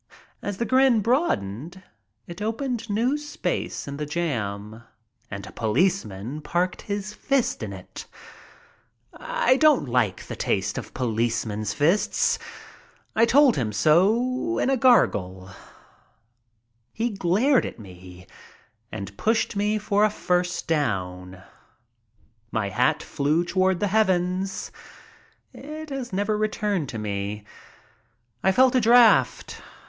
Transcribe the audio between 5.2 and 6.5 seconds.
and a policeman